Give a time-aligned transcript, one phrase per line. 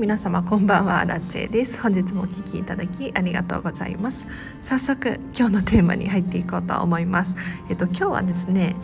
[0.00, 1.78] 皆様こんばんはラッチェです。
[1.78, 4.26] 本日もお聞きいただきありがとうございます。
[4.62, 7.34] 早速今日のテーマに入っていこうと思います。
[7.68, 8.76] えっと今日はですね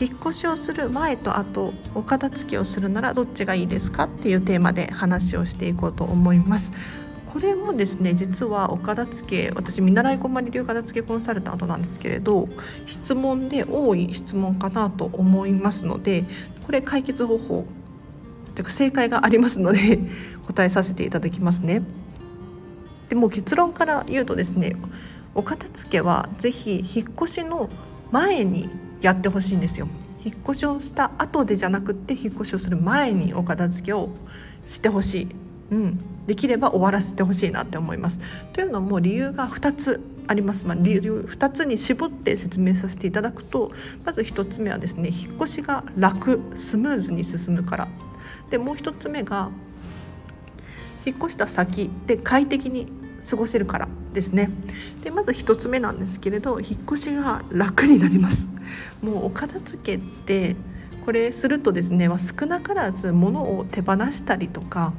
[0.00, 6.72] 引っ越しをする前と後お片付けをするならどっちがいいですかっていうテーマで話をしていこうと思います。
[7.30, 12.48] これもですね実はお片付け私見習いこまり流片付けコンサルタントなんですけれど
[12.86, 16.24] 質問で多い質問かなと思いますので
[16.64, 17.66] これ解決方法
[18.54, 20.00] というか正解がありますので
[20.46, 21.82] 答えさせていただきますね。
[23.08, 24.74] でも結論から言うとですね
[25.34, 27.68] お片付けはぜひ引っ越しの
[28.10, 28.70] 前に
[29.00, 29.88] やってほしいんですよ。
[30.24, 34.10] 引っ越しをした後でじゃなくって引っ越しをする前にお片付けを
[34.64, 35.28] してほしい、
[35.72, 38.20] うん、できれば終わらせてほしいなって思います。
[38.52, 43.72] というのも理由が2つあります、まあ、理由2つに絞って説明させていただくと
[44.04, 47.88] まず1つ目はですね引っ越しが楽スムーズに進むから
[48.52, 49.50] でもう1つ目が
[51.06, 52.86] 引っ越した先で快適に
[53.28, 54.50] 過ごせるからですね。
[55.02, 58.46] でまず1つ目なんですけれど引っ越しが楽になります。
[59.00, 60.54] もうお片付けって
[61.06, 64.92] これするとですね少なからず物を手放したりとか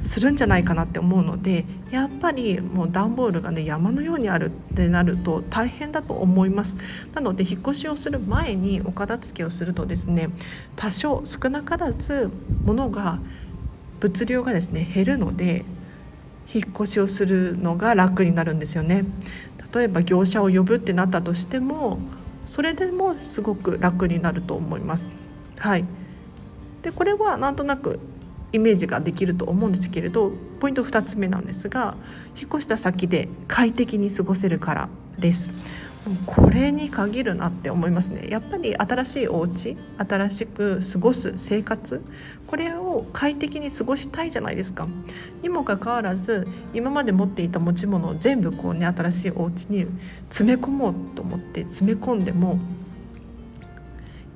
[0.00, 6.76] するんじゃないかなって思うのでやっぱりもう段ボールがね山のようにあるってなると大変だと思います。
[7.14, 10.30] なので引っ越しをする前にお片付けをするとですね
[10.76, 12.30] 多少少なからず
[12.64, 13.18] 物が
[14.00, 15.64] 物量がですね減るので
[16.52, 19.04] 引っ越しをするのが楽になるんですよね。
[19.74, 21.98] 例えば業者を呼ぶってなったとしても
[22.46, 25.06] それでもすごく楽になると思います。
[25.58, 25.84] はい。
[26.82, 27.98] でこれはなんとなく
[28.52, 31.96] イメージができると思うんですけれどポイント2つ目なんですが
[32.36, 35.50] 引っ越した先で快適に過ごせるからです。
[36.24, 38.28] これに限るなって思いますね。
[38.30, 42.02] やっぱり新しいお家新しく過ごす生活
[42.46, 44.88] これを快適に過ごしたいじゃないですか。
[45.42, 49.86] にもかかわらず今まで持っていた持ち物を全部こうね新しいお家に
[50.28, 52.58] 詰め込もうと思って詰め込んでも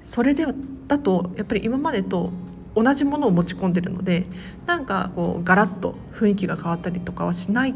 [0.04, 0.46] それで
[0.88, 2.30] だとやっぱり今までと
[2.74, 4.26] 同じものを持ち込んでるので
[4.66, 7.74] なんかこうガラッと雰囲気が変わったりとかはしない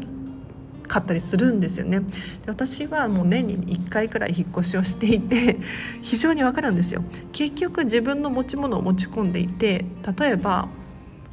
[0.87, 1.99] かったりするんですよね。
[1.99, 2.05] で
[2.47, 5.59] 私はもう年に1回くらい引っ越しをしていて
[6.01, 7.03] 非常にわかるんですよ。
[7.31, 9.85] 結局自分の持ち物を持ち込んでいて
[10.19, 10.69] 例えば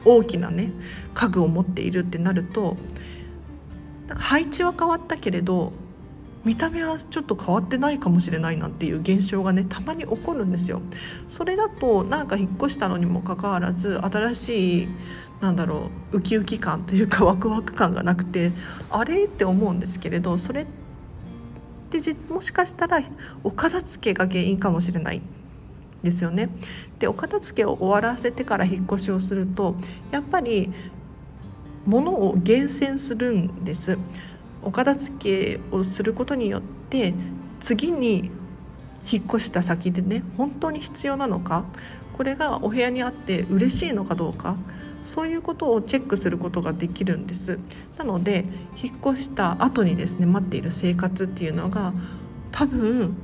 [0.04, 0.72] 大きなね
[1.14, 2.76] 家具を持っているってなると
[4.08, 5.72] なんか配置は変わったけれど
[6.44, 10.82] 見た目はちょっと変わってないかもしれないなっていう現象がねたまに起こるんですよ。
[11.28, 14.88] それだとなんか引っ越したのにもかかわらず新しい
[15.40, 18.52] なんだろうウキウキ感というかワクワク感がなくて
[18.90, 20.66] あれって思うんですけれどそれっ
[21.90, 23.00] てもしかしたら
[23.42, 25.22] お片付けが原因かもしれない
[26.02, 26.50] ですよね。
[26.98, 29.74] でお片付けを終わらせてから引っ越しをすると
[30.10, 30.70] やっぱり
[31.86, 33.98] 物を厳選するんです。
[34.64, 37.14] お片付けをすることによって
[37.60, 38.30] 次に
[39.10, 41.64] 引っ越した先でね本当に必要なのか
[42.16, 44.56] これがお部屋にあって嬉しいのかどうか
[45.06, 47.58] そういうことをチェックすることができるんです。
[47.98, 48.46] なので
[48.82, 51.92] 引っ越した後にですね待っている生活っていうのが
[52.50, 53.14] 多分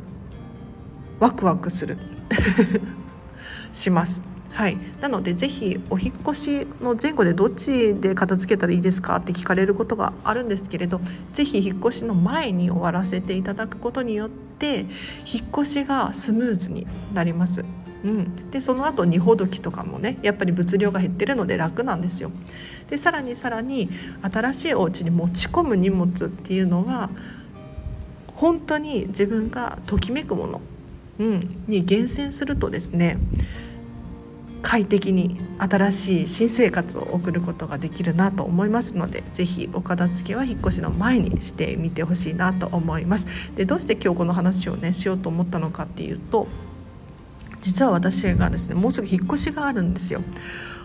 [1.18, 1.96] ワクワクする。
[3.72, 4.29] します。
[4.52, 11.00] はい、なのでぜひお引越しの前後でどっちで片付けたらいいですかって聞かれることがあるんですけれど
[11.32, 14.86] ぜひ引っ越しの前に終わらせていただくことによって
[15.24, 17.64] 引っ越しがスムーズになります。
[18.02, 22.30] うん、でその後荷ほどきとかもねやっぱり物量が減ってるので楽なんですよ。
[22.88, 23.90] でさらにさらに
[24.22, 27.10] 新しいお家に持ち込む荷物っていうのは
[28.26, 30.60] 本当に自分がときめくもの、
[31.18, 33.18] うん、に厳選するとですね
[34.62, 43.26] 快適に新しい新生活を送ることができるなと思いますので是非お片付けは引っ越しの前にしてみてほしいなと思います。
[43.56, 46.46] でどうして今日この話をねしようと思ったのかっていうと
[47.62, 50.22] 実は私がですねもうすぐ引っ越しがあるんですよ。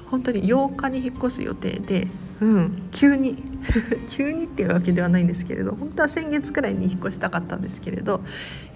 [0.10, 2.08] 本当に8日に引っ越す予定で
[2.42, 3.44] うん急に
[4.10, 8.22] 急にっていうわけではないんですけれど本当は先月くらいに引っ越したかったんですけれど、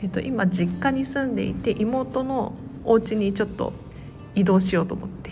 [0.02, 2.54] えっと、今実家に住んでいて妹の
[2.84, 3.74] お家にちょっと
[4.40, 5.30] 移動しようと思って。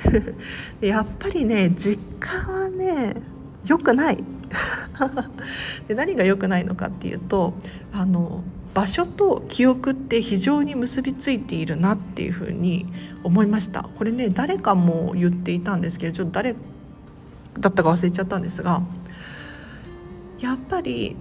[0.86, 3.14] やっぱりね実家はね
[3.64, 4.18] 良くない。
[5.86, 7.54] で何が良くないのかっていうと
[7.92, 8.42] あの
[8.74, 12.86] 場所と記憶って非常に結びついているなっていうふうに
[13.22, 13.88] 思いました。
[13.96, 16.54] これね誰かも言っていたんですけどちょっと誰
[17.58, 18.82] だったか忘れちゃったんですが
[20.38, 21.16] やっぱり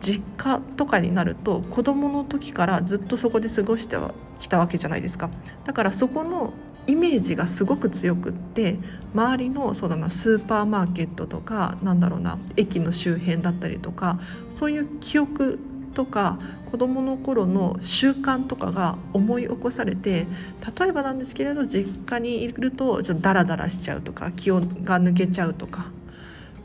[0.00, 3.96] 実家とかになると子どもの時からずっとそこで過ごして
[4.40, 5.30] きたわけじゃないですか。
[5.64, 6.52] だからそこの
[6.86, 8.76] イメージがすごく強くって
[9.14, 14.18] 周りのそうだなスーパーマーケットとかなんだろうな駅の周辺だったりとか
[14.50, 15.58] そういう記憶
[15.94, 16.38] とか
[16.70, 20.26] 子どもの頃の習慣とかが思い起こされて
[20.78, 25.86] 例えばなんですけれど実家にいるとちょっとダラダラしちゃうとか気温が抜けちゃうとか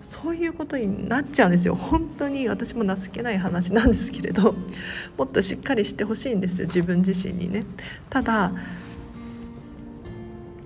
[0.07, 1.73] そういうことになっちゃうんですよ。
[1.73, 4.53] 本当に私も情けない話なんですけれど。
[5.17, 6.67] もっとしっかりしてほしいんですよ。
[6.67, 7.65] 自分自身にね。
[8.11, 8.51] ただ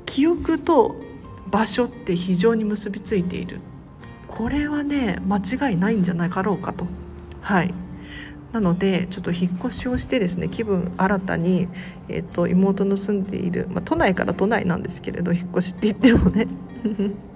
[0.05, 0.97] 記憶と
[1.49, 3.61] 場所って非常に結びついている。
[4.27, 6.85] これはね間違いないんじゃないかろうかと。
[7.39, 7.73] はい。
[8.51, 11.69] なのでちょっと引っ越しをしてですね気分新たに、
[12.09, 16.47] えーと、妹の住んでいる、まあ、都内から都内なんですけれど引っ越しって言ってもね。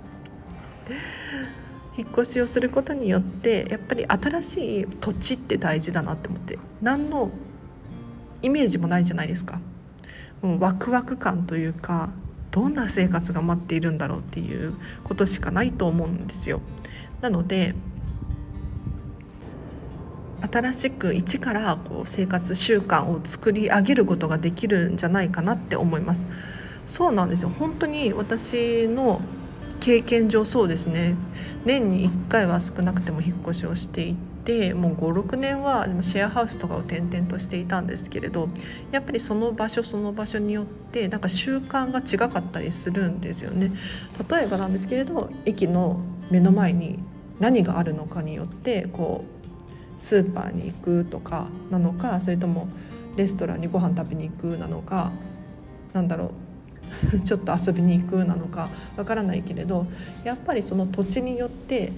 [1.97, 7.29] 引っ越しをすることによってやっぱり新しい土地って大事だなって思って何の
[8.41, 9.59] イメージもないじゃないですか。
[10.41, 12.09] もうワクワク感というか
[12.51, 14.73] どんな生活が待っているんだろうっていう
[15.03, 16.61] ことしかないと思うんですよ。
[17.21, 17.73] なので
[20.51, 26.27] 新しく一からこう生活習慣を作り上げることができるんじゃないかなって思います
[26.85, 29.21] そうなんですよ本当に私の
[29.83, 31.15] 経験上そうですね。
[31.65, 34.15] 年に1回は少なくても引っ越しをしてい
[34.45, 38.47] てもう56年はシェアハウスとかを転々としていたんですけれど
[38.93, 43.73] やっぱりその場所その場所によってなんか習慣が違かったりするんですよね。
[44.29, 45.99] 例えばなんですけれど駅の
[46.31, 46.99] 目の前に
[47.41, 52.69] 何があるのかによってこうスーパーに行くとかなのかそれとも
[53.17, 55.11] レストランにご飯食べに行くなのか
[55.91, 56.42] なんだろう
[57.23, 59.85] ちょっと遊びに行くなのかわからないけれど
[60.23, 61.91] やっぱりその土地によって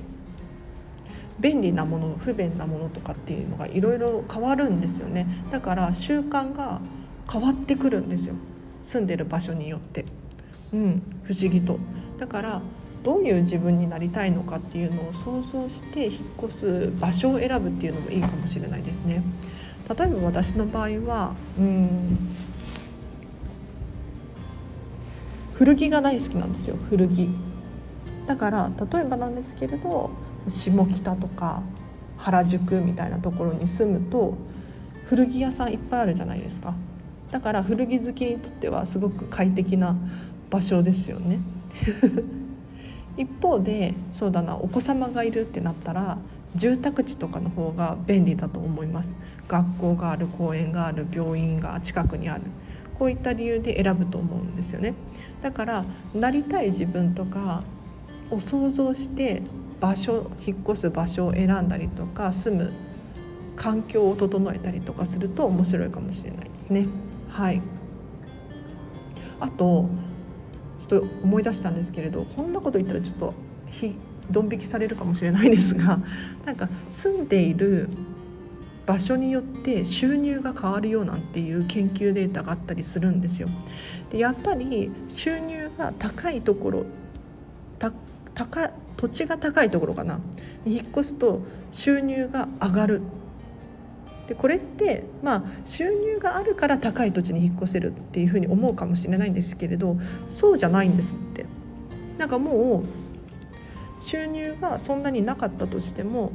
[1.40, 5.28] 便利なもの不便なものとかっていうのがいろいろ変わるんですよね。
[5.52, 6.80] だから習慣が
[7.30, 8.36] 変わってくるんですよ。
[8.82, 10.06] 住んでる場所によって。
[10.74, 11.78] うん不思議と。
[12.20, 12.62] だから
[13.04, 19.22] どういう自分になりたいのかっていうのを想像して引っ越す場所を選ぶっていうのもいいかもしれないですね。
[19.88, 22.18] 例えば私の場合はうん
[25.58, 27.30] 古着が大好きなんですよ古着。
[28.28, 30.10] だから例えばなんですけれど
[30.48, 31.62] 下北とか
[32.18, 34.36] 原宿みたいなところに住むと
[35.06, 36.74] 古着屋さんいっぱいあるじゃないですか。
[37.32, 39.96] だから古着好きにとってはすごく快適な
[40.50, 41.40] 場所ですよね。
[43.18, 46.18] 一方でそうだなお子様がいるってなったら
[46.56, 49.16] 住宅地とかの方が便利だと思います。
[49.48, 52.44] 学校がある公園がある病院が近くにある。
[52.98, 54.94] こういった理由で選ぶと思うんですよね。
[55.42, 57.64] だからなりたい自分とか
[58.32, 59.44] を想像して
[59.80, 62.74] 場所引っ越す場所を選んだりとか住む
[63.56, 66.88] 環境を整えたりとかすると面白いかもしれないですね。
[67.30, 67.62] はい。
[69.40, 69.90] あと
[70.80, 73.34] ちょっと思い出したんですけれどこんなこと言ったらちょっと
[73.68, 73.96] ひ
[74.32, 76.00] ドン引きされるかもしれないですが
[76.46, 77.90] なんか住んでいる
[78.86, 83.50] 場所によって収入が変わるよなんていう研究データがあったりするんですよ。
[84.12, 86.86] でやっぱり収入が高いところ
[87.80, 87.92] た
[88.34, 90.20] 高土地が高いところかな。
[90.66, 91.42] に引っ越すと
[91.72, 93.02] 収入が上がる。
[94.28, 99.98] でこれってまあ収入があるから高い土地に引っ越せるっていうふうに思うかもしれないんですけれど
[100.30, 101.46] そうじゃないんですって。
[102.18, 106.32] なんかもう収入がそんなになかったとしても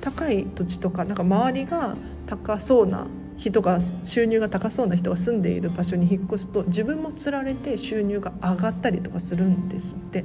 [0.00, 10.24] 高い土地とかなんか周りが高そうな人が収入が高そうな人が住んでいる場所に引っ越すと自分もつられて収入が上がったりとかするんですって。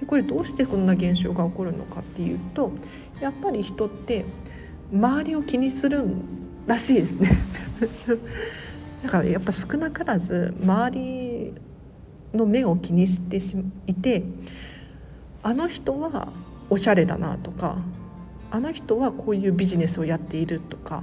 [0.00, 2.72] でこれどうしてこんな現象が起こるのかっていうと
[3.20, 4.24] やっぱり人って
[4.92, 6.04] 周りを気にする
[6.66, 7.30] らしいですね。
[9.02, 11.54] だからやっぱ少なからず周り
[12.34, 13.38] の目を気にして
[13.86, 14.22] いて
[15.42, 16.28] あの人は
[16.68, 17.78] おしゃれだなとか
[18.50, 21.02] あの人はこういうビジネスをやっているとか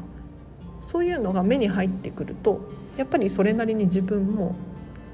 [0.81, 2.61] そういうのが目に入ってくると
[2.97, 4.55] やっぱりそれなりに自分も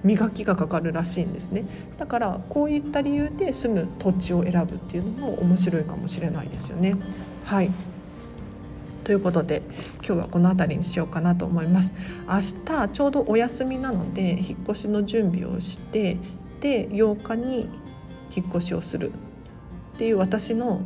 [0.04, 1.66] 磨きがかかるらしいんですね。
[1.98, 6.96] だからこういった理由で住む土地を選ぶっていうのも面白いかもしれないですよね。
[7.46, 7.72] はい。
[9.04, 9.62] ということで
[9.98, 11.94] 今日はこの辺りにしようかなと思います。
[12.28, 16.18] 明日ちょうどお休みなので引っ越しの準備をして
[16.60, 17.70] で8日に
[18.36, 19.12] 引っ越しをする。
[19.96, 20.82] っていう私の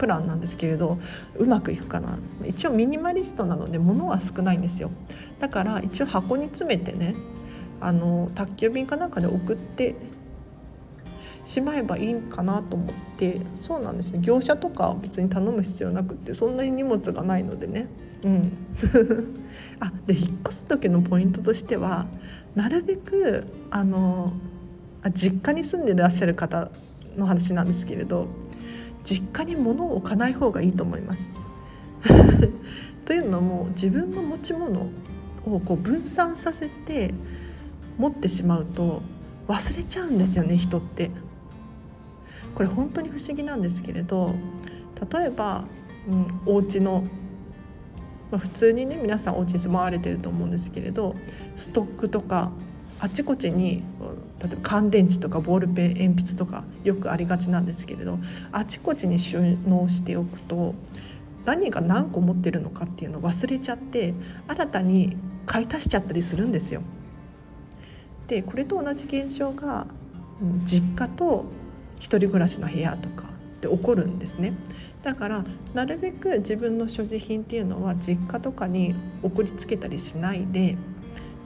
[0.00, 0.98] プランなんですけれど
[1.36, 2.18] うまくいくかな。
[2.46, 4.90] 一応ミニマリストなので物は少ないんですよ。
[5.38, 7.14] だから一応箱に詰めてね
[7.82, 9.94] あの宅急便かなんかで送って
[11.44, 12.88] しまえばいいかなと思っ
[13.18, 14.20] てそうなんですね。
[14.22, 17.86] 業者とか別に頼む必要なくってそんなに荷物がないのでね。
[18.24, 18.52] うん。
[19.80, 22.06] あで引っ越す時のポイントとしては
[22.54, 24.32] なるべくあの
[25.02, 26.70] あ実家に住んでいらっしゃる方
[27.18, 28.28] の話なんですけれど
[29.04, 31.30] 実家に物を置かない方がいいと思います。
[33.04, 34.88] というのも自分の持ち物
[35.44, 37.12] をこう分散させて
[37.98, 39.02] 持ってしまうと
[39.48, 41.10] 忘れちゃうんですよね人って。
[42.54, 44.34] これ本当に不思議なんですけれど
[45.12, 45.64] 例えば、
[46.08, 47.04] うん、お家の
[48.30, 51.14] まあ、普通にね皆さんお家に住まわれてると思うんですけれど
[51.56, 52.52] ストックとか
[53.00, 53.82] あちこちに
[54.40, 58.18] 例えば乾電池とかボールペン鉛筆とかよくありがちなんですけれど
[58.52, 60.74] あちこちに収納しておくと
[61.44, 64.12] 何が何個持ってるのかっていうのを忘れちゃって
[64.46, 65.16] 新たに
[65.46, 66.82] 買い足しちゃったりするんですよ。
[68.28, 69.86] でこれと同じ現象が
[70.64, 71.46] 実家と
[71.98, 73.24] 一人暮らしの部屋とか
[73.60, 74.52] で起こるんですね。
[75.02, 80.76] だからなるべく自分の所持品っていうのは実家とかに送りつけたりしないで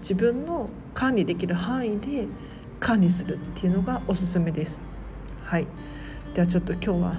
[0.05, 2.27] 自分の管理できる範囲で
[2.79, 4.83] 管理するっていうのがおすすめです。
[5.43, 5.67] はい、
[6.35, 7.17] ではちょっと今日は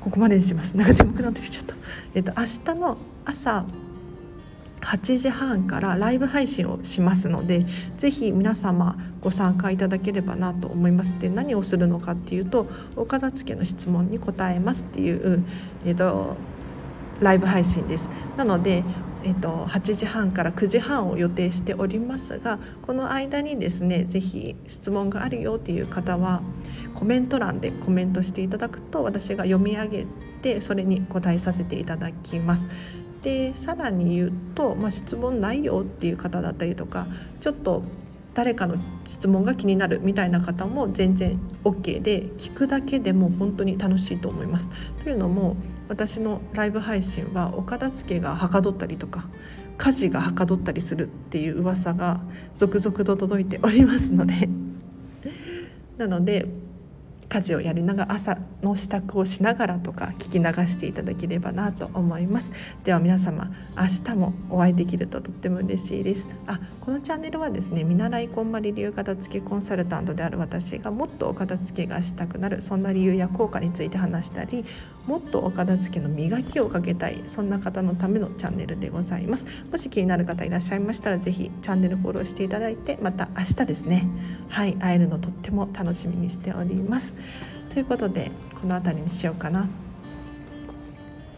[0.00, 0.76] ここまでにします。
[0.76, 1.76] なんか眠くなってきちゃった。
[2.12, 3.64] えっと明日の朝
[4.80, 15.44] 8時半からライブ配信をしますのでぜひ皆様ご参加いただければなと思いますで何をするのかっていうとお片付けの質問に答えますっていう、
[15.84, 16.36] えっと、
[17.20, 18.84] ライブ配信ですなので
[19.26, 26.42] えっと、8時半から9時半を予定しておりますがこの間にですね是非質問があるよっていう方は
[26.94, 30.06] コメント欄でコメントしていただくと私が読み上げ
[30.42, 32.68] てそれに答えさせていただきます。
[33.22, 37.08] でさらに言うと、まあ、質問ないよっていう方だったりとか
[37.40, 37.82] ちょっと
[38.34, 44.68] 誰かの質問が気になるみたいな方も全然 OK で聞くだけでも本当に楽しいと思います。
[45.02, 45.56] というのも
[45.88, 49.28] 私のライブ配信はお片付けがはかどったりとか
[49.78, 52.20] 家事がはかどったりするっていう噂が
[52.56, 54.48] 続々と届いておりますので。
[55.98, 56.46] なので
[57.28, 62.52] 家事をやりながら朝の支度をしながらとか聞き流していただければなと思います。
[62.84, 66.28] では皆様明日もお会いできるととっても嬉しいです。
[66.46, 74.64] あこのチャンネルはですね見習いこんまり流片付けコンサルタントである私がもっとお片付けがしたくなるそんな理由や効果について話したり
[75.06, 79.46] もっとお片付けの磨きをかけたいそんな方のためのチャンネルでございます。
[79.70, 84.08] もし気になる方いらっしゃいましたら是非チャンネルフォローしていただいてまた明日ですね。
[84.48, 87.14] はい会えるのとっても楽しみにしております。
[87.72, 89.68] ということでこの辺りにしようかな。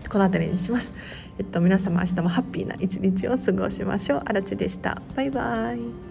[0.08, 0.92] この辺りにします。
[1.38, 4.22] えっと皆様明日もハッピーな一日を過ごしましょう。
[4.24, 5.02] あらでした。
[5.14, 6.07] バイバイ。